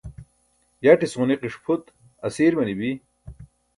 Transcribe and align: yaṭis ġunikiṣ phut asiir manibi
yaṭis 0.83 1.13
ġunikiṣ 1.19 1.55
phut 1.63 1.85
asiir 2.25 2.53
manibi 2.57 2.91